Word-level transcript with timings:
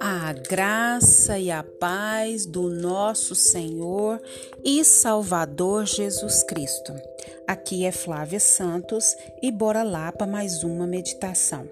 A 0.00 0.32
graça 0.32 1.38
e 1.38 1.50
a 1.50 1.62
paz 1.62 2.46
do 2.46 2.68
nosso 2.68 3.34
Senhor 3.34 4.20
e 4.64 4.84
Salvador 4.84 5.86
Jesus 5.86 6.42
Cristo. 6.42 6.92
Aqui 7.46 7.84
é 7.84 7.92
Flávia 7.92 8.40
Santos 8.40 9.14
e 9.42 9.50
bora 9.50 9.82
lá 9.82 10.10
para 10.12 10.26
mais 10.26 10.64
uma 10.64 10.86
meditação. 10.86 11.68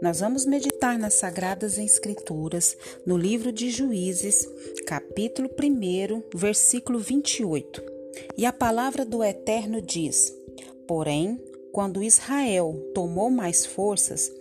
Nós 0.00 0.20
vamos 0.20 0.46
meditar 0.46 0.98
nas 0.98 1.14
Sagradas 1.14 1.78
Escrituras, 1.78 2.76
no 3.04 3.16
livro 3.16 3.50
de 3.50 3.70
Juízes, 3.70 4.48
capítulo 4.86 5.50
1, 5.50 6.38
versículo 6.38 6.98
28. 6.98 7.82
E 8.36 8.46
a 8.46 8.52
palavra 8.52 9.04
do 9.04 9.22
Eterno 9.24 9.82
diz: 9.82 10.32
Porém, 10.86 11.40
quando 11.76 12.02
Israel 12.02 12.90
tomou 12.94 13.28
mais 13.28 13.66
forças, 13.66 14.32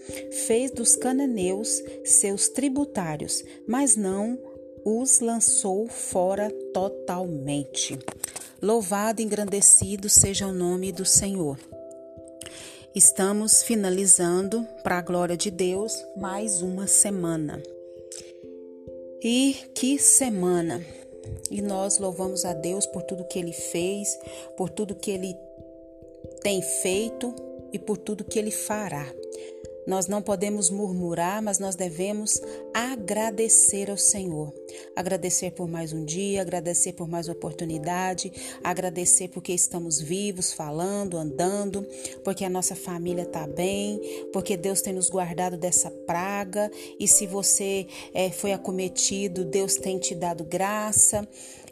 fez 0.47 0.71
dos 0.71 0.95
cananeus 0.95 1.83
seus 2.05 2.47
tributários, 2.47 3.43
mas 3.67 3.97
não 3.97 4.39
os 4.85 5.19
lançou 5.19 5.85
fora 5.89 6.49
totalmente. 6.73 7.99
Louvado 8.61 9.21
e 9.21 9.25
engrandecido 9.25 10.07
seja 10.07 10.47
o 10.47 10.53
nome 10.53 10.93
do 10.93 11.03
Senhor. 11.03 11.59
Estamos 12.95 13.63
finalizando, 13.63 14.65
para 14.81 14.99
a 14.99 15.01
glória 15.01 15.35
de 15.35 15.51
Deus, 15.51 15.93
mais 16.15 16.61
uma 16.61 16.87
semana. 16.87 17.61
E 19.21 19.57
que 19.75 19.99
semana! 19.99 20.81
E 21.51 21.61
nós 21.61 21.99
louvamos 21.99 22.45
a 22.45 22.53
Deus 22.53 22.85
por 22.85 23.03
tudo 23.03 23.27
que 23.27 23.37
Ele 23.37 23.51
fez, 23.51 24.17
por 24.55 24.69
tudo 24.69 24.95
que 24.95 25.11
Ele 25.11 25.35
tem 26.41 26.61
feito 26.61 27.33
e 27.71 27.79
por 27.79 27.97
tudo 27.97 28.23
que 28.23 28.39
ele 28.39 28.51
fará. 28.51 29.05
Nós 29.85 30.07
não 30.07 30.19
podemos 30.19 30.71
murmurar, 30.71 31.43
mas 31.43 31.59
nós 31.59 31.75
devemos 31.75 32.41
agradecer 32.73 33.91
ao 33.91 33.97
Senhor. 33.97 34.51
Agradecer 34.95 35.51
por 35.51 35.67
mais 35.67 35.93
um 35.93 36.03
dia, 36.03 36.41
agradecer 36.41 36.93
por 36.93 37.07
mais 37.07 37.29
oportunidade, 37.29 38.31
agradecer 38.63 39.27
porque 39.27 39.53
estamos 39.53 40.01
vivos, 40.01 40.51
falando, 40.51 41.17
andando, 41.17 41.85
porque 42.23 42.43
a 42.43 42.49
nossa 42.49 42.75
família 42.75 43.23
está 43.23 43.45
bem, 43.45 44.01
porque 44.33 44.57
Deus 44.57 44.81
tem 44.81 44.93
nos 44.93 45.09
guardado 45.09 45.55
dessa 45.55 45.91
praga 45.91 46.71
e 46.99 47.07
se 47.07 47.27
você 47.27 47.85
é, 48.11 48.31
foi 48.31 48.53
acometido, 48.53 49.45
Deus 49.45 49.75
tem 49.75 49.99
te 49.99 50.15
dado 50.15 50.43
graça 50.43 51.27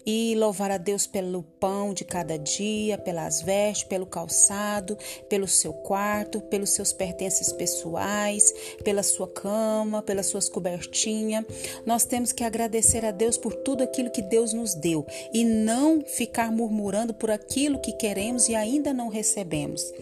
e 0.05 0.35
louvar 0.35 0.71
a 0.71 0.77
Deus 0.77 1.07
pelo 1.07 1.43
pão 1.43 1.93
de 1.93 2.03
cada 2.03 2.37
dia, 2.37 2.97
pelas 2.97 3.41
vestes, 3.41 3.87
pelo 3.87 4.05
calçado, 4.05 4.97
pelo 5.29 5.47
seu 5.47 5.73
quarto, 5.73 6.41
pelos 6.41 6.71
seus 6.71 6.91
pertences 6.91 7.51
pessoais, 7.53 8.53
pela 8.83 9.03
sua 9.03 9.27
cama, 9.27 10.01
pelas 10.01 10.27
suas 10.27 10.49
cobertinhas. 10.49 11.45
Nós 11.85 12.05
temos 12.05 12.31
que 12.31 12.43
agradecer 12.43 13.05
a 13.05 13.11
Deus 13.11 13.37
por 13.37 13.55
tudo 13.55 13.83
aquilo 13.83 14.11
que 14.11 14.21
Deus 14.21 14.53
nos 14.53 14.73
deu 14.73 15.05
e 15.33 15.43
não 15.43 16.01
ficar 16.05 16.51
murmurando 16.51 17.13
por 17.13 17.31
aquilo 17.31 17.79
que 17.79 17.93
queremos 17.93 18.49
e 18.49 18.55
ainda 18.55 18.93
não 18.93 19.09
recebemos. 19.09 19.93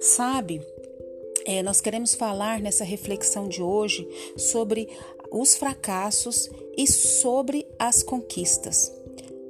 Sabe? 0.00 0.60
É, 1.44 1.62
nós 1.62 1.80
queremos 1.80 2.14
falar 2.14 2.60
nessa 2.60 2.82
reflexão 2.82 3.48
de 3.48 3.62
hoje 3.62 4.06
sobre 4.36 4.88
os 5.30 5.54
fracassos 5.54 6.50
e 6.76 6.86
sobre 6.86 7.66
as 7.78 8.02
conquistas 8.02 8.95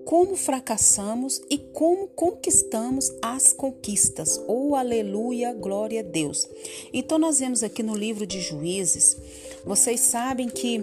como 0.07 0.37
fracassamos 0.37 1.43
e 1.51 1.59
como 1.59 2.07
conquistamos 2.07 3.13
as 3.21 3.53
conquistas. 3.53 4.41
Oh, 4.47 4.77
aleluia, 4.77 5.53
glória 5.53 5.99
a 5.99 6.05
Deus. 6.05 6.49
Então, 6.93 7.19
nós 7.19 7.41
vemos 7.41 7.65
aqui 7.65 7.83
no 7.83 7.95
livro 7.95 8.25
de 8.25 8.41
Juízes, 8.41 9.17
vocês 9.65 9.99
sabem 10.01 10.49
que 10.49 10.81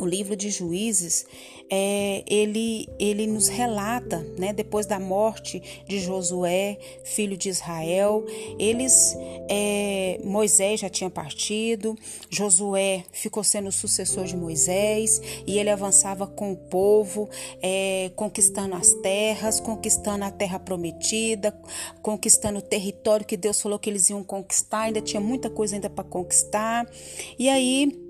o 0.00 0.06
livro 0.06 0.34
de 0.34 0.50
Juízes 0.50 1.26
é, 1.70 2.24
ele, 2.26 2.88
ele 2.98 3.26
nos 3.28 3.46
relata, 3.46 4.26
né, 4.36 4.52
depois 4.52 4.86
da 4.86 4.98
morte 4.98 5.62
de 5.86 6.00
Josué, 6.00 6.78
filho 7.04 7.36
de 7.36 7.48
Israel, 7.48 8.24
eles, 8.58 9.16
é, 9.48 10.18
Moisés 10.24 10.80
já 10.80 10.88
tinha 10.88 11.08
partido, 11.08 11.96
Josué 12.28 13.04
ficou 13.12 13.44
sendo 13.44 13.68
o 13.68 13.72
sucessor 13.72 14.24
de 14.24 14.36
Moisés 14.36 15.22
e 15.46 15.58
ele 15.58 15.70
avançava 15.70 16.26
com 16.26 16.52
o 16.52 16.56
povo, 16.56 17.28
é, 17.62 18.10
conquistando 18.16 18.74
as 18.74 18.92
terras, 18.94 19.60
conquistando 19.60 20.24
a 20.24 20.30
terra 20.30 20.58
prometida, 20.58 21.56
conquistando 22.02 22.58
o 22.58 22.62
território 22.62 23.24
que 23.24 23.36
Deus 23.36 23.60
falou 23.60 23.78
que 23.78 23.88
eles 23.88 24.10
iam 24.10 24.24
conquistar, 24.24 24.80
ainda 24.80 25.00
tinha 25.00 25.20
muita 25.20 25.48
coisa 25.48 25.76
ainda 25.76 25.88
para 25.88 26.02
conquistar, 26.02 26.90
e 27.38 27.48
aí 27.48 28.09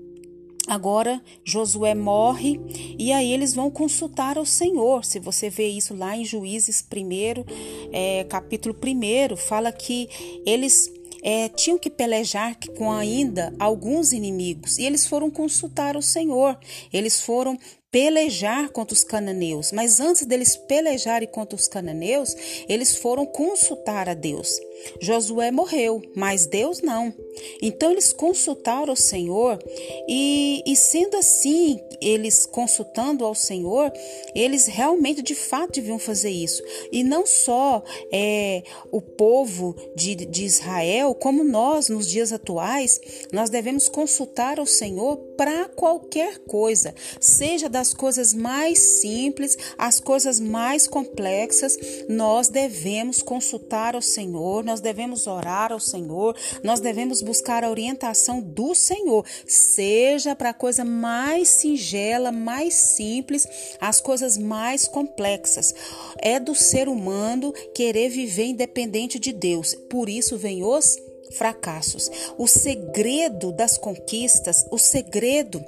Agora 0.67 1.21
Josué 1.43 1.95
morre 1.95 2.59
e 2.97 3.11
aí 3.11 3.33
eles 3.33 3.53
vão 3.53 3.71
consultar 3.71 4.37
ao 4.37 4.45
Senhor. 4.45 5.03
Se 5.03 5.19
você 5.19 5.49
vê 5.49 5.67
isso 5.67 5.95
lá 5.95 6.15
em 6.15 6.23
Juízes 6.23 6.85
1, 6.93 7.45
é, 7.91 8.23
capítulo 8.25 8.75
1, 8.75 9.35
fala 9.37 9.71
que 9.71 10.07
eles 10.45 10.91
é, 11.23 11.49
tinham 11.49 11.77
que 11.77 11.89
pelejar 11.89 12.57
com 12.77 12.91
ainda 12.91 13.53
alguns 13.59 14.11
inimigos 14.11 14.77
e 14.77 14.85
eles 14.85 15.07
foram 15.07 15.29
consultar 15.29 15.97
o 15.97 16.01
Senhor. 16.01 16.57
Eles 16.93 17.21
foram 17.21 17.57
pelejar 17.91 18.69
contra 18.69 18.93
os 18.93 19.03
cananeus, 19.03 19.71
mas 19.73 19.99
antes 19.99 20.25
deles 20.25 20.55
pelejarem 20.55 21.27
contra 21.27 21.57
os 21.57 21.67
cananeus, 21.67 22.33
eles 22.69 22.95
foram 22.95 23.25
consultar 23.25 24.07
a 24.07 24.13
Deus. 24.13 24.57
Josué 24.99 25.51
morreu, 25.51 26.01
mas 26.15 26.45
Deus 26.45 26.81
não. 26.81 27.13
Então 27.61 27.91
eles 27.91 28.11
consultaram 28.11 28.93
o 28.93 28.97
Senhor 28.97 29.59
e, 30.07 30.63
e 30.65 30.75
sendo 30.75 31.17
assim, 31.17 31.79
eles 32.01 32.45
consultando 32.45 33.25
ao 33.25 33.35
Senhor, 33.35 33.91
eles 34.35 34.67
realmente 34.67 35.21
de 35.21 35.35
fato 35.35 35.73
deviam 35.73 35.99
fazer 35.99 36.29
isso. 36.29 36.63
E 36.91 37.03
não 37.03 37.25
só 37.25 37.83
é, 38.11 38.63
o 38.91 39.01
povo 39.01 39.75
de, 39.95 40.15
de 40.15 40.45
Israel, 40.45 41.15
como 41.15 41.43
nós 41.43 41.89
nos 41.89 42.07
dias 42.07 42.31
atuais, 42.33 42.99
nós 43.31 43.49
devemos 43.49 43.87
consultar 43.87 44.59
ao 44.59 44.65
Senhor 44.65 45.17
para 45.37 45.67
qualquer 45.69 46.39
coisa, 46.39 46.93
seja 47.19 47.67
das 47.67 47.93
coisas 47.93 48.33
mais 48.33 48.79
simples 49.01 49.57
às 49.77 49.99
coisas 49.99 50.39
mais 50.39 50.87
complexas, 50.87 51.77
nós 52.07 52.49
devemos 52.49 53.21
consultar 53.21 53.95
ao 53.95 54.01
Senhor, 54.01 54.63
nós 54.71 54.79
devemos 54.79 55.27
orar 55.27 55.73
ao 55.73 55.81
Senhor, 55.81 56.33
nós 56.63 56.79
devemos 56.79 57.21
buscar 57.21 57.61
a 57.61 57.69
orientação 57.69 58.41
do 58.41 58.73
Senhor, 58.73 59.25
seja 59.45 60.33
para 60.33 60.51
a 60.51 60.53
coisa 60.53 60.85
mais 60.85 61.49
singela, 61.49 62.31
mais 62.31 62.73
simples, 62.73 63.45
as 63.81 63.99
coisas 63.99 64.37
mais 64.37 64.87
complexas. 64.87 65.75
É 66.19 66.39
do 66.39 66.55
ser 66.55 66.87
humano 66.87 67.51
querer 67.75 68.07
viver 68.07 68.45
independente 68.45 69.19
de 69.19 69.33
Deus. 69.33 69.75
Por 69.89 70.07
isso 70.07 70.37
vem 70.37 70.63
os 70.63 70.97
fracassos. 71.31 72.09
O 72.37 72.47
segredo 72.47 73.51
das 73.51 73.77
conquistas, 73.77 74.65
o 74.71 74.77
segredo 74.77 75.61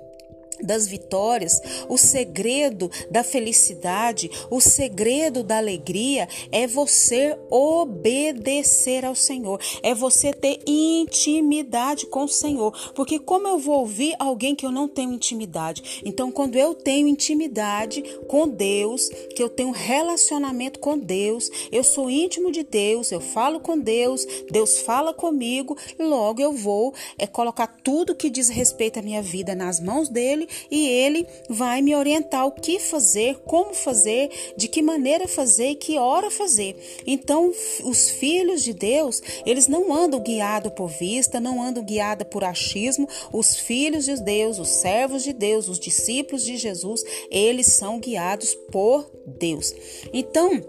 das 0.62 0.88
vitórias, 0.88 1.62
o 1.90 1.98
segredo 1.98 2.90
da 3.10 3.24
felicidade, 3.24 4.30
o 4.50 4.60
segredo 4.60 5.44
da 5.44 5.58
alegria 5.58 6.28
é 6.52 6.68
você 6.68 7.38
obedecer 7.50 9.06
ao 9.06 9.16
Senhor, 9.16 9.60
é 9.82 9.94
você 9.94 10.34
ter 10.34 10.60
intimidade 10.66 12.06
com 12.08 12.24
o 12.24 12.28
Senhor. 12.28 12.92
Porque 12.94 13.20
como 13.20 13.48
eu 13.48 13.58
vou 13.58 13.80
ouvir 13.80 14.16
alguém 14.20 14.56
que 14.56 14.66
eu 14.66 14.72
não 14.72 14.88
tenho 14.88 15.14
intimidade? 15.14 16.02
Então, 16.06 16.32
quando 16.32 16.56
eu 16.56 16.74
tenho 16.74 17.08
intimidade 17.08 18.02
com 18.28 18.48
Deus, 18.48 19.10
que 19.36 19.42
eu 19.42 19.50
tenho 19.50 19.72
relacionamento 19.72 20.80
com 20.80 20.98
Deus, 20.98 21.50
eu 21.72 21.84
sou 21.84 22.10
íntimo 22.10 22.52
de 22.52 22.64
Deus, 22.64 23.12
eu 23.12 23.22
falo 23.22 23.60
com 23.60 23.78
Deus, 23.78 24.26
Deus 24.50 24.80
fala 24.80 25.14
comigo, 25.14 25.78
logo 26.00 26.42
eu 26.42 26.52
vou 26.54 26.94
é 27.18 27.28
colocar 27.28 27.68
tudo 27.68 28.16
que 28.16 28.30
diz 28.30 28.50
respeito 28.50 29.00
à 29.00 29.02
minha 29.02 29.22
vida 29.22 29.56
nas 29.56 29.80
mãos 29.80 30.10
dele 30.10 30.43
e 30.70 30.88
ele 30.88 31.28
vai 31.50 31.82
me 31.82 31.96
orientar 31.96 32.46
o 32.46 32.52
que 32.52 32.80
fazer, 32.80 33.40
como 33.46 33.74
fazer, 33.74 34.30
de 34.56 34.68
que 34.68 34.82
maneira 34.82 35.28
fazer 35.28 35.70
e 35.70 35.76
que 35.76 35.98
hora 35.98 36.30
fazer. 36.30 36.76
Então, 37.06 37.52
os 37.84 38.10
filhos 38.10 38.64
de 38.64 38.74
Deus, 38.74 39.22
eles 39.46 39.68
não 39.68 39.94
andam 39.94 40.20
guiados 40.20 40.72
por 40.74 40.88
vista, 40.88 41.40
não 41.40 41.62
andam 41.62 41.84
guiados 41.84 42.28
por 42.30 42.44
achismo. 42.44 43.08
Os 43.32 43.56
filhos 43.56 44.06
de 44.06 44.22
Deus, 44.22 44.60
os 44.60 44.70
servos 44.70 45.24
de 45.24 45.34
Deus, 45.34 45.68
os 45.68 45.80
discípulos 45.80 46.44
de 46.44 46.58
Jesus, 46.58 47.04
eles 47.30 47.68
são 47.68 48.00
guiados 48.00 48.56
por 48.72 49.10
Deus. 49.26 49.74
Então, 50.14 50.62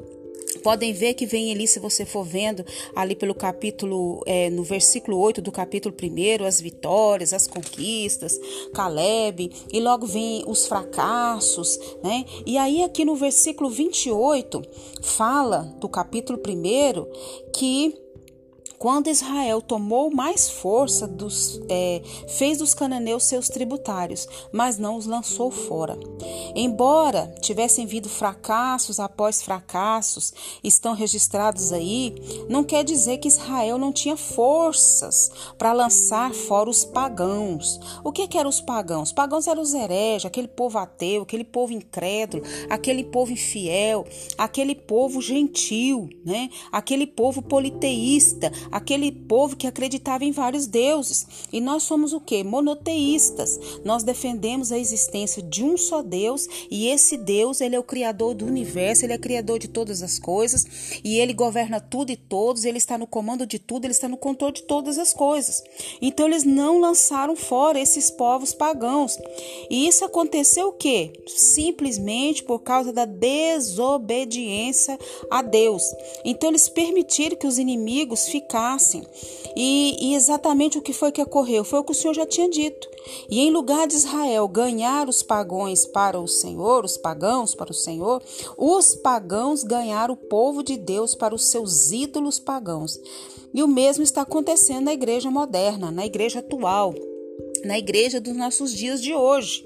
Podem 0.65 0.95
ver 0.95 1.13
que 1.13 1.27
vem 1.27 1.53
ali, 1.53 1.69
se 1.69 1.79
você 1.79 2.07
for 2.07 2.25
vendo, 2.25 2.65
ali 2.97 3.15
pelo 3.15 3.35
capítulo, 3.35 4.23
é, 4.25 4.49
no 4.49 4.65
versículo 4.65 5.19
8 5.19 5.43
do 5.43 5.53
capítulo 5.53 5.95
1, 5.95 6.45
as 6.47 6.59
vitórias, 6.59 7.35
as 7.35 7.47
conquistas, 7.47 8.41
Caleb, 8.73 9.53
e 9.71 9.79
logo 9.79 10.07
vem 10.07 10.43
os 10.47 10.67
fracassos, 10.67 11.79
né? 12.03 12.25
E 12.47 12.57
aí, 12.57 12.83
aqui 12.83 13.05
no 13.05 13.15
versículo 13.15 13.69
28, 13.69 14.63
fala 15.03 15.75
do 15.79 15.89
capítulo 15.89 16.41
1 16.41 17.53
que 17.53 18.04
quando 18.85 19.09
Israel 19.09 19.63
tomou 19.63 20.11
mais 20.11 20.51
força, 20.51 21.09
dos, 21.09 21.59
é, 21.71 22.03
fez 22.29 22.59
dos 22.59 22.75
cananeus 22.75 23.25
seus 23.25 23.49
tributários, 23.49 24.29
mas 24.53 24.77
não 24.77 24.97
os 24.97 25.07
lançou 25.07 25.51
fora. 25.51 25.99
Embora 26.55 27.35
tivessem 27.41 27.87
vindo 27.87 28.11
fracassos 28.11 29.01
após 29.01 29.41
fracassos, 29.41 30.35
estão 30.63 30.93
registrados 30.93 31.73
aí, 31.73 32.15
não 32.47 32.63
quer 32.63 32.85
dizer 32.85 33.17
que 33.17 33.29
Israel 33.29 33.79
não 33.79 33.91
tinha 33.91 34.19
forças 34.19 35.31
para 35.57 35.73
lançar 35.73 36.35
fora 36.35 36.69
os 36.69 36.85
pagãos. 36.85 37.81
O 38.05 38.13
que, 38.13 38.29
que 38.29 38.37
eram 38.37 38.51
os 38.51 38.61
pagãos? 38.61 39.09
Os 39.09 39.15
pagãos 39.15 39.47
eram 39.47 39.63
os 39.63 39.73
hereges, 39.73 40.27
aquele 40.27 40.47
povo 40.49 40.77
ateu, 40.77 41.23
aquele 41.23 41.45
povo 41.45 41.73
incrédulo, 41.73 42.43
aquele 42.69 43.03
povo 43.03 43.33
infiel, 43.33 44.05
aquele 44.37 44.75
povo 44.75 45.23
gentil, 45.23 46.07
né? 46.23 46.51
aquele 46.71 47.07
povo 47.07 47.41
politeísta, 47.41 48.53
aquele 48.75 49.13
povo 49.13 49.55
que 49.55 49.69
acreditava 49.69 50.25
em 50.25 50.33
vários 50.33 50.67
deuses. 50.67 51.47
E 51.53 51.61
nós 51.61 51.85
somos 51.85 52.13
o 52.13 52.21
que? 52.21 52.43
Monoteístas. 52.43 53.57
Nós 53.85 54.03
defendemos 54.03 54.73
a 54.73 54.79
existência 54.79 55.41
de 55.41 55.63
um 55.63 55.77
só 55.77 56.03
Deus 56.03 56.49
e 56.69 56.89
esse 56.89 57.17
Deus, 57.17 57.61
ele 57.61 57.77
é 57.77 57.79
o 57.79 57.85
criador 57.85 58.35
do 58.35 58.45
universo, 58.45 59.05
ele 59.05 59.13
é 59.13 59.19
criador 59.19 59.61
de 59.61 59.69
todas 59.69 60.03
as 60.03 60.19
coisas 60.19 60.67
e 61.05 61.21
ele 61.21 61.33
governa 61.33 61.79
tudo 61.79 62.11
e 62.11 62.17
todos, 62.17 62.65
ele 62.65 62.79
está 62.79 62.99
no 62.99 63.07
comando 63.07 63.47
de 63.47 63.61
tudo, 63.61 63.85
ele 63.85 63.93
está 63.93 64.09
no 64.09 64.17
controle 64.17 64.55
de 64.55 64.65
todas 64.65 64.99
as 64.99 65.13
coisas. 65.13 65.63
Então 66.03 66.27
eles 66.27 66.43
não 66.43 66.81
lançaram 66.81 67.37
fora 67.37 67.79
esses 67.79 68.11
povos 68.11 68.53
pagãos. 68.53 69.17
E 69.71 69.87
isso 69.87 70.05
aconteceu 70.05 70.71
o 70.71 70.73
quê? 70.73 71.13
Simplesmente 71.29 72.43
por 72.43 72.59
causa 72.59 72.93
da 72.93 73.05
desobediência 73.05 74.99
a 75.31 75.43
Deus. 75.43 75.85
Então 76.25 76.49
eles 76.49 76.69
permitiram 76.69 77.37
que 77.37 77.47
os 77.47 77.57
inimigos 77.57 78.27
ficassem. 78.27 78.54
E, 79.57 79.97
e 80.01 80.15
exatamente 80.15 80.79
o 80.79 80.83
que 80.83 80.93
foi 80.93 81.13
que 81.13 81.23
ocorreu? 81.23 81.65
Foi 81.65 81.79
o 81.81 81.85
que 81.85 81.93
o 81.93 81.95
Senhor 81.95 82.15
já 82.15 82.27
tinha 82.27 82.49
dito. 82.49 82.89
E 83.31 83.41
em 83.41 83.51
lugar 83.51 83.87
de 83.87 83.95
Israel 83.95 84.47
ganhar 84.49 85.09
os 85.09 85.23
pagões 85.23 85.87
para 85.87 86.19
o 86.21 86.27
Senhor, 86.27 86.85
os 86.85 86.97
pagãos 86.97 87.55
para 87.55 87.71
o 87.71 87.75
Senhor, 87.75 88.23
os 88.57 88.95
pagãos 88.95 89.63
ganharam 89.63 90.15
o 90.15 90.17
povo 90.17 90.63
de 90.63 90.77
Deus 90.77 91.15
para 91.15 91.35
os 91.35 91.45
seus 91.45 91.91
ídolos 91.91 92.39
pagãos. 92.39 92.99
E 93.53 93.63
o 93.63 93.69
mesmo 93.69 94.03
está 94.03 94.23
acontecendo 94.23 94.85
na 94.85 94.93
igreja 94.93 95.31
moderna, 95.31 95.91
na 95.91 96.05
igreja 96.05 96.41
atual, 96.41 96.95
na 97.65 97.79
igreja 97.79 98.21
dos 98.21 98.37
nossos 98.37 98.73
dias 98.73 99.01
de 99.01 99.15
hoje. 99.15 99.65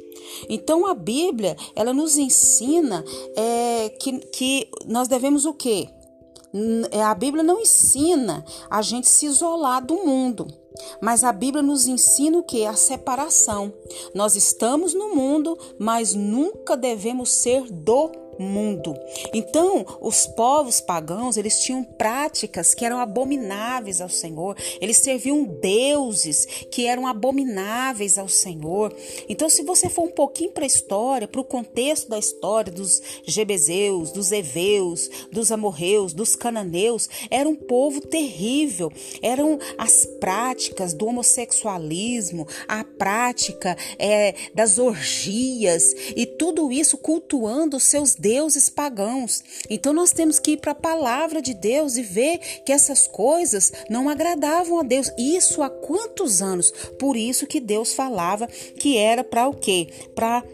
Então 0.49 0.87
a 0.87 0.95
Bíblia 0.95 1.57
ela 1.75 1.93
nos 1.93 2.19
ensina 2.19 3.05
é, 3.35 3.89
que, 4.01 4.19
que 4.19 4.69
nós 4.87 5.09
devemos 5.09 5.47
o 5.47 5.55
quê? 5.55 5.89
É, 6.91 7.03
a 7.03 7.15
Bíblia 7.15 7.43
não 7.43 7.61
ensina 7.61 8.45
a 8.71 8.81
gente 8.83 9.09
se 9.09 9.27
isolar 9.27 9.85
do 9.85 9.95
mundo. 9.97 10.47
Mas 11.01 11.25
a 11.25 11.33
Bíblia 11.33 11.63
nos 11.63 11.87
ensina 11.87 12.39
o 12.39 12.43
que? 12.43 12.65
A 12.65 12.75
separação. 12.75 13.73
Nós 14.15 14.37
estamos 14.37 14.95
no 14.95 15.15
mundo, 15.15 15.59
mas 15.79 16.15
nunca 16.15 16.77
devemos 16.77 17.31
ser 17.31 17.71
do. 17.71 18.28
Então, 19.35 19.85
os 20.01 20.27
povos 20.27 20.81
pagãos, 20.81 21.37
eles 21.37 21.61
tinham 21.61 21.83
práticas 21.83 22.73
que 22.73 22.85
eram 22.85 23.01
abomináveis 23.01 24.01
ao 24.01 24.09
Senhor. 24.09 24.57
Eles 24.81 24.99
serviam 24.99 25.43
deuses 25.43 26.47
que 26.71 26.87
eram 26.87 27.07
abomináveis 27.07 28.17
ao 28.17 28.29
Senhor. 28.29 28.95
Então, 29.29 29.49
se 29.49 29.63
você 29.63 29.89
for 29.89 30.05
um 30.05 30.11
pouquinho 30.11 30.53
para 30.53 30.63
a 30.63 30.67
história, 30.67 31.27
para 31.27 31.41
o 31.41 31.45
contexto 31.45 32.09
da 32.09 32.19
história 32.19 32.73
dos 32.73 33.03
Jebezeus, 33.25 34.13
dos 34.13 34.31
Eveus, 34.31 35.11
dos 35.33 35.51
Amorreus, 35.51 36.13
dos 36.13 36.37
Cananeus, 36.37 37.09
era 37.31 37.49
um 37.49 37.57
povo 37.57 38.01
terrível. 38.01 38.93
Eram 39.21 39.59
as 39.77 40.07
práticas 40.21 40.95
do 40.95 41.07
homossexualismo, 41.07 42.47
a 42.69 42.85
prática 42.85 43.77
é, 43.99 44.35
das 44.55 44.79
orgias 44.79 45.93
e 46.15 46.25
tudo 46.25 46.71
isso 46.71 46.97
cultuando 46.97 47.77
os 47.77 47.83
seus 47.85 48.15
deuses 48.15 48.28
deuses 48.29 48.69
pagãos. 48.69 49.43
Então 49.71 49.95
nós 49.95 50.13
temos 50.13 50.39
que 50.39 50.51
ir 50.51 50.57
para 50.59 50.73
a 50.73 50.75
palavra 50.75 51.41
de 51.41 51.55
Deus 51.55 51.97
e 51.97 52.03
ver 52.03 52.37
que 52.63 52.71
essas 52.71 53.07
coisas 53.07 53.73
não 53.89 54.07
agradavam 54.07 54.79
a 54.79 54.83
Deus. 54.83 55.11
Isso 55.17 55.63
há 55.63 55.71
quantos 55.71 56.43
anos? 56.43 56.71
Por 56.99 57.17
isso 57.17 57.47
que 57.47 57.59
Deus 57.59 57.95
falava 57.95 58.47
que 58.47 58.99
era 58.99 59.25
para 59.25 59.49
o 59.49 59.55
quê? 59.55 59.89
Para 60.15 60.45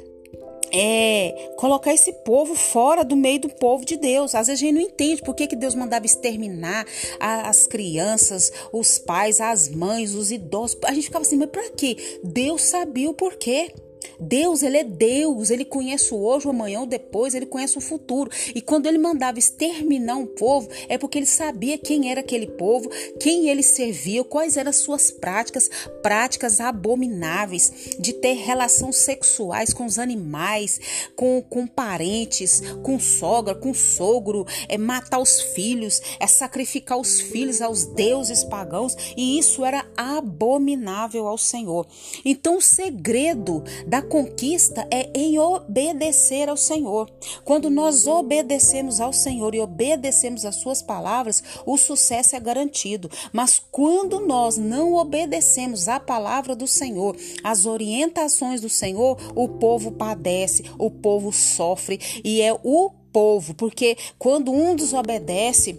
é, 0.70 1.52
colocar 1.56 1.92
esse 1.92 2.12
povo 2.24 2.54
fora 2.54 3.04
do 3.04 3.16
meio 3.16 3.40
do 3.40 3.48
povo 3.48 3.84
de 3.84 3.96
Deus. 3.96 4.36
Às 4.36 4.46
vezes 4.46 4.62
a 4.62 4.66
gente 4.66 4.74
não 4.74 4.80
entende 4.80 5.22
por 5.22 5.34
que, 5.34 5.48
que 5.48 5.56
Deus 5.56 5.74
mandava 5.74 6.06
exterminar 6.06 6.86
as 7.18 7.66
crianças, 7.66 8.52
os 8.72 9.00
pais, 9.00 9.40
as 9.40 9.68
mães, 9.68 10.14
os 10.14 10.30
idosos. 10.30 10.78
A 10.84 10.92
gente 10.92 11.06
ficava 11.06 11.24
assim, 11.24 11.38
mas 11.38 11.50
para 11.50 11.70
quê? 11.70 12.20
Deus 12.22 12.62
sabia 12.62 13.10
o 13.10 13.14
porquê. 13.14 13.72
Deus, 14.18 14.62
ele 14.62 14.78
é 14.78 14.84
Deus, 14.84 15.50
ele 15.50 15.64
conhece 15.64 16.14
o 16.14 16.18
hoje, 16.18 16.46
o 16.46 16.50
amanhã, 16.50 16.82
o 16.82 16.86
depois, 16.86 17.34
ele 17.34 17.46
conhece 17.46 17.78
o 17.78 17.80
futuro. 17.80 18.30
E 18.54 18.60
quando 18.60 18.86
ele 18.86 18.98
mandava 18.98 19.38
exterminar 19.38 20.16
um 20.16 20.26
povo, 20.26 20.68
é 20.88 20.96
porque 20.96 21.18
ele 21.18 21.26
sabia 21.26 21.78
quem 21.78 22.10
era 22.10 22.20
aquele 22.20 22.46
povo, 22.46 22.90
quem 23.18 23.48
ele 23.48 23.62
servia, 23.62 24.24
quais 24.24 24.56
eram 24.56 24.70
as 24.70 24.76
suas 24.76 25.10
práticas, 25.10 25.70
práticas 26.02 26.60
abomináveis 26.60 27.94
de 27.98 28.12
ter 28.12 28.34
relações 28.34 28.96
sexuais 28.96 29.72
com 29.72 29.84
os 29.84 29.98
animais, 29.98 30.80
com, 31.16 31.42
com 31.42 31.66
parentes, 31.66 32.62
com 32.82 32.98
sogra, 32.98 33.54
com 33.54 33.74
sogro, 33.74 34.46
é 34.68 34.78
matar 34.78 35.18
os 35.18 35.40
filhos, 35.40 36.00
é 36.18 36.26
sacrificar 36.26 36.98
os 36.98 37.20
filhos 37.20 37.60
aos 37.60 37.84
deuses 37.84 38.44
pagãos, 38.44 38.96
e 39.16 39.38
isso 39.38 39.64
era 39.64 39.86
abominável 39.96 41.26
ao 41.26 41.38
Senhor. 41.38 41.86
Então, 42.24 42.58
o 42.58 42.62
segredo 42.62 43.62
da 43.86 43.93
conquista 44.02 44.86
é 44.90 45.10
em 45.14 45.38
obedecer 45.38 46.48
ao 46.48 46.56
Senhor. 46.56 47.10
Quando 47.44 47.68
nós 47.70 48.06
obedecemos 48.06 49.00
ao 49.00 49.12
Senhor 49.12 49.54
e 49.54 49.60
obedecemos 49.60 50.44
às 50.44 50.56
suas 50.56 50.82
palavras, 50.82 51.42
o 51.66 51.76
sucesso 51.76 52.36
é 52.36 52.40
garantido. 52.40 53.10
Mas 53.32 53.60
quando 53.70 54.20
nós 54.20 54.56
não 54.56 54.94
obedecemos 54.94 55.88
à 55.88 55.98
palavra 56.00 56.54
do 56.54 56.66
Senhor, 56.66 57.16
às 57.42 57.66
orientações 57.66 58.60
do 58.60 58.68
Senhor, 58.68 59.18
o 59.34 59.48
povo 59.48 59.92
padece, 59.92 60.64
o 60.78 60.90
povo 60.90 61.32
sofre 61.32 62.00
e 62.24 62.40
é 62.40 62.52
o 62.62 62.90
povo, 63.12 63.54
porque 63.54 63.96
quando 64.18 64.50
um 64.50 64.74
desobedece, 64.74 65.78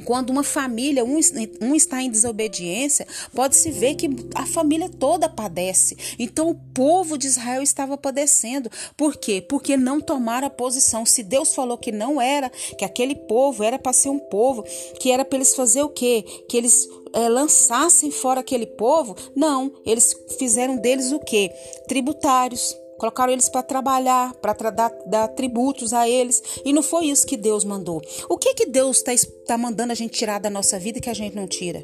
quando 0.00 0.30
uma 0.30 0.42
família, 0.42 1.04
um, 1.04 1.18
um, 1.60 1.74
está 1.74 2.02
em 2.02 2.10
desobediência, 2.10 3.06
pode-se 3.34 3.70
ver 3.70 3.94
que 3.94 4.08
a 4.34 4.46
família 4.46 4.88
toda 4.88 5.28
padece. 5.28 5.96
Então 6.18 6.50
o 6.50 6.54
povo 6.54 7.16
de 7.16 7.26
Israel 7.26 7.62
estava 7.62 7.96
padecendo. 7.96 8.70
Por 8.96 9.16
quê? 9.16 9.40
Porque 9.40 9.76
não 9.76 10.00
tomaram 10.00 10.46
a 10.46 10.50
posição. 10.50 11.04
Se 11.06 11.22
Deus 11.22 11.54
falou 11.54 11.78
que 11.78 11.92
não 11.92 12.20
era, 12.20 12.50
que 12.50 12.84
aquele 12.84 13.14
povo 13.14 13.62
era 13.62 13.78
para 13.78 13.92
ser 13.92 14.08
um 14.08 14.18
povo, 14.18 14.64
que 14.98 15.10
era 15.10 15.24
para 15.24 15.36
eles 15.36 15.54
fazer 15.54 15.82
o 15.82 15.88
quê? 15.88 16.24
Que 16.48 16.56
eles 16.56 16.88
é, 17.12 17.28
lançassem 17.28 18.10
fora 18.10 18.40
aquele 18.40 18.66
povo, 18.66 19.16
não. 19.34 19.72
Eles 19.84 20.14
fizeram 20.38 20.76
deles 20.76 21.12
o 21.12 21.18
quê? 21.18 21.50
Tributários 21.88 22.76
colocaram 23.00 23.32
eles 23.32 23.48
para 23.48 23.62
trabalhar, 23.62 24.34
para 24.34 24.70
dar, 24.70 24.92
dar, 25.06 25.28
tributos 25.28 25.94
a 25.94 26.06
eles, 26.06 26.42
e 26.62 26.70
não 26.70 26.82
foi 26.82 27.06
isso 27.06 27.26
que 27.26 27.34
Deus 27.34 27.64
mandou. 27.64 28.02
O 28.28 28.36
que 28.36 28.52
que 28.52 28.66
Deus 28.66 28.98
está 28.98 29.12
tá 29.46 29.56
mandando 29.56 29.90
a 29.90 29.94
gente 29.94 30.12
tirar 30.12 30.38
da 30.38 30.50
nossa 30.50 30.78
vida 30.78 31.00
que 31.00 31.08
a 31.08 31.14
gente 31.14 31.34
não 31.34 31.48
tira? 31.48 31.82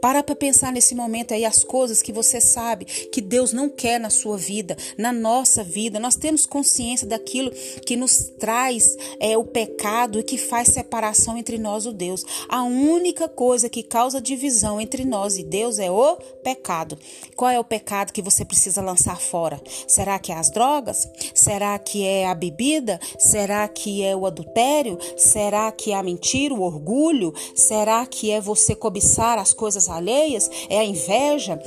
Para 0.00 0.22
para 0.22 0.36
pensar 0.36 0.72
nesse 0.72 0.94
momento 0.94 1.34
aí 1.34 1.44
as 1.44 1.64
coisas 1.64 2.02
que 2.02 2.12
você 2.12 2.40
sabe 2.40 2.84
que 2.84 3.20
Deus 3.20 3.52
não 3.52 3.68
quer 3.68 3.98
na 3.98 4.10
sua 4.10 4.36
vida, 4.36 4.76
na 4.96 5.12
nossa 5.12 5.62
vida. 5.62 6.00
Nós 6.00 6.16
temos 6.16 6.46
consciência 6.46 7.06
daquilo 7.06 7.50
que 7.86 7.96
nos 7.96 8.32
traz 8.38 8.96
é, 9.20 9.36
o 9.36 9.44
pecado 9.44 10.18
e 10.18 10.22
que 10.22 10.38
faz 10.38 10.68
separação 10.68 11.36
entre 11.36 11.58
nós 11.58 11.84
e 11.84 11.92
Deus. 11.92 12.24
A 12.48 12.62
única 12.62 13.28
coisa 13.28 13.68
que 13.68 13.82
causa 13.82 14.20
divisão 14.20 14.80
entre 14.80 15.04
nós 15.04 15.36
e 15.38 15.42
Deus 15.42 15.78
é 15.78 15.90
o 15.90 16.16
pecado. 16.42 16.98
Qual 17.36 17.50
é 17.50 17.58
o 17.58 17.64
pecado 17.64 18.12
que 18.12 18.22
você 18.22 18.44
precisa 18.44 18.80
lançar 18.80 19.20
fora? 19.20 19.60
Será 19.86 20.18
que 20.18 20.32
é 20.32 20.36
as 20.36 20.50
drogas? 20.50 21.08
Será 21.34 21.78
que 21.78 22.04
é 22.04 22.26
a 22.26 22.34
bebida? 22.34 23.00
Será 23.18 23.66
que 23.68 24.02
é 24.02 24.14
o 24.14 24.26
adultério? 24.26 24.98
Será 25.16 25.70
que 25.72 25.92
é 25.92 25.96
a 25.96 26.02
mentira, 26.02 26.54
o 26.54 26.62
orgulho? 26.62 27.32
Será 27.54 28.06
que 28.06 28.30
é 28.30 28.40
você 28.40 28.74
cobiçar 28.74 29.38
as 29.38 29.52
coisas 29.52 29.63
coisas 29.64 29.88
alheias, 29.88 30.50
é 30.68 30.78
a 30.80 30.84
inveja. 30.84 31.58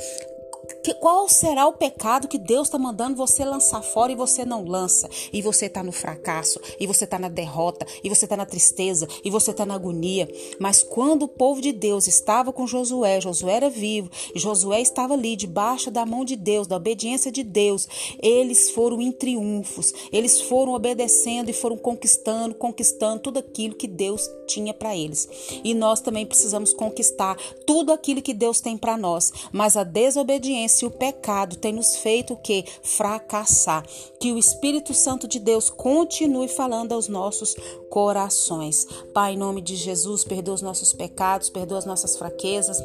Que, 0.82 0.94
qual 0.94 1.28
será 1.28 1.66
o 1.66 1.72
pecado 1.72 2.28
que 2.28 2.38
Deus 2.38 2.68
está 2.68 2.78
mandando 2.78 3.16
você 3.16 3.44
lançar 3.44 3.82
fora 3.82 4.12
e 4.12 4.14
você 4.14 4.44
não 4.44 4.64
lança? 4.64 5.08
E 5.32 5.42
você 5.42 5.66
está 5.66 5.82
no 5.82 5.92
fracasso, 5.92 6.60
e 6.78 6.86
você 6.86 7.04
está 7.04 7.18
na 7.18 7.28
derrota, 7.28 7.86
e 8.02 8.08
você 8.08 8.26
está 8.26 8.36
na 8.36 8.46
tristeza, 8.46 9.08
e 9.24 9.30
você 9.30 9.50
está 9.50 9.66
na 9.66 9.74
agonia. 9.74 10.28
Mas 10.58 10.82
quando 10.82 11.24
o 11.24 11.28
povo 11.28 11.60
de 11.60 11.72
Deus 11.72 12.06
estava 12.06 12.52
com 12.52 12.66
Josué, 12.66 13.20
Josué 13.20 13.54
era 13.54 13.70
vivo, 13.70 14.10
e 14.34 14.38
Josué 14.38 14.80
estava 14.80 15.14
ali 15.14 15.34
debaixo 15.36 15.90
da 15.90 16.06
mão 16.06 16.24
de 16.24 16.36
Deus, 16.36 16.66
da 16.66 16.76
obediência 16.76 17.32
de 17.32 17.42
Deus, 17.42 17.88
eles 18.22 18.70
foram 18.70 19.00
em 19.00 19.10
triunfos, 19.10 19.92
eles 20.12 20.40
foram 20.42 20.74
obedecendo 20.74 21.50
e 21.50 21.52
foram 21.52 21.76
conquistando, 21.76 22.54
conquistando 22.54 23.20
tudo 23.20 23.38
aquilo 23.38 23.74
que 23.74 23.88
Deus 23.88 24.28
tinha 24.46 24.72
para 24.72 24.96
eles. 24.96 25.28
E 25.64 25.74
nós 25.74 26.00
também 26.00 26.24
precisamos 26.24 26.72
conquistar 26.72 27.36
tudo 27.66 27.92
aquilo 27.92 28.22
que 28.22 28.32
Deus 28.32 28.60
tem 28.60 28.76
para 28.76 28.96
nós, 28.96 29.32
mas 29.52 29.76
a 29.76 29.82
desobediência 29.82 30.67
e 30.68 30.86
o 30.86 30.90
pecado 30.90 31.56
tem 31.56 31.72
nos 31.72 31.96
feito 31.96 32.34
o 32.34 32.36
que? 32.36 32.64
Fracassar. 32.82 33.84
Que 34.20 34.32
o 34.32 34.38
Espírito 34.38 34.92
Santo 34.94 35.26
de 35.26 35.38
Deus 35.38 35.70
continue 35.70 36.48
falando 36.48 36.92
aos 36.92 37.08
nossos 37.08 37.56
corações. 37.90 38.86
Pai, 39.14 39.34
em 39.34 39.38
nome 39.38 39.60
de 39.60 39.76
Jesus, 39.76 40.24
perdoa 40.24 40.54
os 40.54 40.62
nossos 40.62 40.92
pecados, 40.92 41.50
perdoa 41.50 41.78
as 41.78 41.86
nossas 41.86 42.16
fraquezas. 42.16 42.82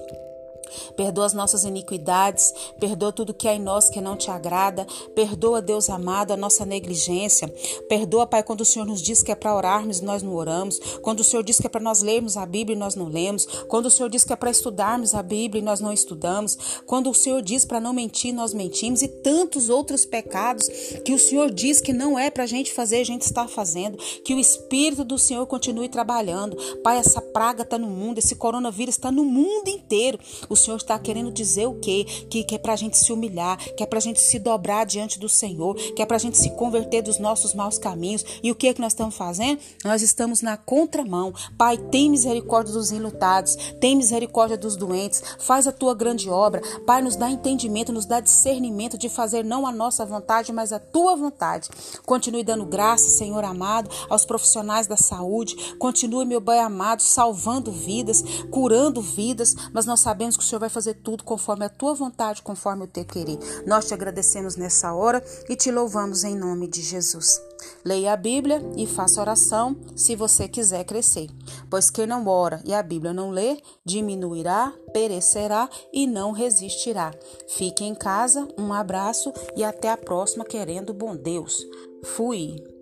Perdoa 0.95 1.25
as 1.25 1.33
nossas 1.33 1.63
iniquidades, 1.63 2.53
perdoa 2.79 3.11
tudo 3.11 3.33
que 3.33 3.47
é 3.47 3.55
em 3.55 3.59
nós 3.59 3.89
que 3.89 4.01
não 4.01 4.15
te 4.15 4.29
agrada, 4.29 4.85
perdoa, 5.15 5.61
Deus 5.61 5.89
amado, 5.89 6.31
a 6.31 6.37
nossa 6.37 6.65
negligência. 6.65 7.47
Perdoa, 7.87 8.27
Pai, 8.27 8.43
quando 8.43 8.61
o 8.61 8.65
Senhor 8.65 8.85
nos 8.85 9.01
diz 9.01 9.23
que 9.23 9.31
é 9.31 9.35
para 9.35 9.55
orarmos 9.55 9.99
e 9.99 10.03
nós 10.03 10.21
não 10.21 10.33
oramos, 10.33 10.79
quando 11.01 11.21
o 11.21 11.23
Senhor 11.23 11.43
diz 11.43 11.59
que 11.59 11.67
é 11.67 11.69
para 11.69 11.81
nós 11.81 12.01
lermos 12.01 12.37
a 12.37 12.45
Bíblia 12.45 12.75
e 12.75 12.79
nós 12.79 12.95
não 12.95 13.07
lemos, 13.07 13.45
quando 13.67 13.87
o 13.87 13.91
Senhor 13.91 14.09
diz 14.09 14.23
que 14.23 14.33
é 14.33 14.35
para 14.35 14.51
estudarmos 14.51 15.13
a 15.15 15.23
Bíblia 15.23 15.61
e 15.61 15.65
nós 15.65 15.79
não 15.79 15.91
estudamos, 15.91 16.57
quando 16.85 17.09
o 17.09 17.13
Senhor 17.13 17.41
diz 17.41 17.65
para 17.65 17.79
não 17.79 17.93
mentir, 17.93 18.33
nós 18.33 18.53
mentimos 18.53 19.01
e 19.01 19.07
tantos 19.07 19.69
outros 19.69 20.05
pecados 20.05 20.67
que 21.03 21.13
o 21.13 21.19
Senhor 21.19 21.51
diz 21.51 21.81
que 21.81 21.93
não 21.93 22.17
é 22.17 22.29
para 22.29 22.43
a 22.43 22.47
gente 22.47 22.73
fazer, 22.73 22.97
a 22.97 23.05
gente 23.05 23.23
está 23.23 23.47
fazendo. 23.47 23.97
Que 24.23 24.33
o 24.33 24.39
Espírito 24.39 25.03
do 25.03 25.17
Senhor 25.17 25.45
continue 25.45 25.89
trabalhando. 25.89 26.57
Pai, 26.83 26.97
essa 26.97 27.21
praga 27.21 27.63
está 27.63 27.77
no 27.77 27.89
mundo, 27.89 28.17
esse 28.17 28.35
coronavírus 28.35 28.95
está 28.95 29.11
no 29.11 29.23
mundo 29.23 29.67
inteiro. 29.67 30.19
O 30.49 30.55
Senhor 30.63 30.77
está 30.77 30.97
querendo 30.97 31.31
dizer 31.31 31.67
o 31.67 31.75
quê? 31.75 32.05
Que, 32.29 32.43
que 32.43 32.55
é 32.55 32.57
para 32.57 32.73
a 32.73 32.75
gente 32.75 32.97
se 32.97 33.11
humilhar, 33.11 33.57
que 33.75 33.83
é 33.83 33.85
para 33.85 33.99
a 33.99 34.01
gente 34.01 34.19
se 34.19 34.39
dobrar 34.39 34.85
diante 34.85 35.19
do 35.19 35.29
Senhor, 35.29 35.75
que 35.75 36.01
é 36.01 36.05
para 36.05 36.17
a 36.17 36.19
gente 36.19 36.37
se 36.37 36.49
converter 36.51 37.01
dos 37.01 37.19
nossos 37.19 37.53
maus 37.53 37.77
caminhos. 37.77 38.25
E 38.41 38.51
o 38.51 38.55
que 38.55 38.67
é 38.67 38.73
que 38.73 38.81
nós 38.81 38.93
estamos 38.93 39.15
fazendo? 39.15 39.59
Nós 39.83 40.01
estamos 40.01 40.41
na 40.41 40.57
contramão. 40.57 41.33
Pai, 41.57 41.77
tem 41.77 42.09
misericórdia 42.09 42.73
dos 42.73 42.91
enlutados, 42.91 43.55
tem 43.79 43.95
misericórdia 43.95 44.57
dos 44.57 44.75
doentes, 44.75 45.21
faz 45.39 45.67
a 45.67 45.71
tua 45.71 45.93
grande 45.93 46.29
obra. 46.29 46.61
Pai, 46.85 47.01
nos 47.01 47.15
dá 47.15 47.29
entendimento, 47.29 47.91
nos 47.91 48.05
dá 48.05 48.19
discernimento 48.19 48.97
de 48.97 49.09
fazer 49.09 49.43
não 49.43 49.65
a 49.67 49.71
nossa 49.71 50.05
vontade, 50.05 50.51
mas 50.51 50.71
a 50.71 50.79
tua 50.79 51.15
vontade. 51.15 51.69
Continue 52.05 52.43
dando 52.43 52.65
graça, 52.65 53.09
Senhor 53.09 53.43
amado, 53.43 53.89
aos 54.09 54.25
profissionais 54.25 54.87
da 54.87 54.97
saúde. 54.97 55.75
Continue, 55.77 56.25
meu 56.25 56.41
Pai 56.41 56.59
amado, 56.59 57.01
salvando 57.01 57.71
vidas, 57.71 58.23
curando 58.51 59.01
vidas, 59.01 59.55
mas 59.73 59.85
nós 59.85 59.99
sabemos 59.99 60.37
que 60.37 60.43
o 60.43 60.47
Senhor 60.53 60.59
vai 60.59 60.69
fazer 60.69 60.93
tudo 60.95 61.23
conforme 61.23 61.65
a 61.65 61.69
tua 61.69 61.95
vontade, 61.95 62.43
conforme 62.43 62.83
o 62.83 62.87
teu 62.87 63.03
querer. 63.03 63.39
Nós 63.65 63.87
te 63.87 63.93
agradecemos 63.93 64.55
nessa 64.55 64.93
hora 64.93 65.23
e 65.49 65.55
te 65.55 65.71
louvamos 65.71 66.23
em 66.23 66.35
nome 66.35 66.67
de 66.67 66.79
Jesus. 66.79 67.41
Leia 67.83 68.13
a 68.13 68.17
Bíblia 68.17 68.61
e 68.77 68.85
faça 68.85 69.19
oração 69.19 69.75
se 69.95 70.15
você 70.15 70.47
quiser 70.47 70.83
crescer. 70.83 71.27
Pois 71.71 71.89
quem 71.89 72.05
não 72.05 72.27
ora 72.27 72.61
e 72.65 72.73
a 72.73 72.83
Bíblia 72.83 73.13
não 73.13 73.31
lê, 73.31 73.57
diminuirá, 73.83 74.71
perecerá 74.93 75.67
e 75.91 76.05
não 76.05 76.31
resistirá. 76.31 77.11
Fique 77.47 77.83
em 77.83 77.95
casa, 77.95 78.47
um 78.55 78.71
abraço 78.71 79.33
e 79.55 79.63
até 79.63 79.89
a 79.89 79.97
próxima, 79.97 80.45
querendo 80.45 80.93
bom 80.93 81.15
Deus. 81.15 81.65
Fui. 82.03 82.72